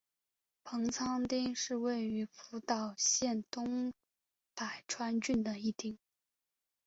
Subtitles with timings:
[0.63, 3.93] 棚仓町是位于福岛县东
[4.55, 5.95] 白川郡的一町。